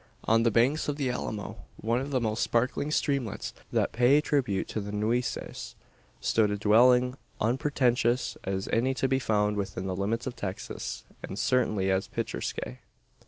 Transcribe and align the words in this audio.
On 0.23 0.41
the 0.41 0.49
banks 0.49 0.87
of 0.87 0.95
the 0.95 1.11
Alamo 1.11 1.63
one 1.77 2.01
of 2.01 2.09
the 2.09 2.19
most 2.19 2.41
sparkling 2.41 2.89
streamlets 2.89 3.53
that 3.71 3.91
pay 3.91 4.19
tribute 4.19 4.67
to 4.69 4.81
the 4.81 4.91
Nueces 4.91 5.75
stood 6.19 6.49
a 6.49 6.57
dwelling, 6.57 7.13
unpretentious 7.39 8.35
as 8.43 8.67
any 8.73 8.95
to 8.95 9.07
be 9.07 9.19
found 9.19 9.57
within 9.57 9.85
the 9.85 9.95
limits 9.95 10.25
of 10.25 10.35
Texas, 10.35 11.03
and 11.21 11.37
certainly 11.37 11.91
as 11.91 12.07
picturesque. 12.07 12.57